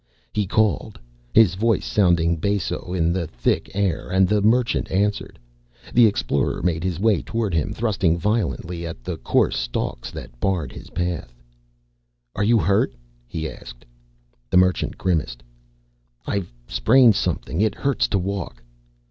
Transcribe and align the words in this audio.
He 0.33 0.47
called, 0.47 0.97
his 1.31 1.53
voice 1.53 1.85
sounding 1.85 2.35
basso 2.37 2.91
in 2.91 3.13
the 3.13 3.27
thick 3.27 3.69
air 3.75 4.09
and 4.09 4.27
the 4.27 4.41
Merchant 4.41 4.89
answered. 4.89 5.37
The 5.93 6.07
Explorer 6.07 6.63
made 6.63 6.83
his 6.83 6.99
way 6.99 7.21
toward 7.21 7.53
him, 7.53 7.71
thrusting 7.71 8.17
violently 8.17 8.83
at 8.87 9.03
the 9.03 9.17
coarse 9.17 9.55
stalks 9.55 10.09
that 10.09 10.39
barred 10.39 10.71
his 10.71 10.89
path. 10.89 11.35
"Are 12.35 12.43
you 12.43 12.57
hurt?" 12.57 12.95
he 13.27 13.47
asked. 13.47 13.85
The 14.49 14.57
Merchant 14.57 14.97
grimaced. 14.97 15.43
"I've 16.25 16.51
sprained 16.67 17.13
something. 17.15 17.61
It 17.61 17.75
hurts 17.75 18.07
to 18.07 18.17
walk." 18.17 18.63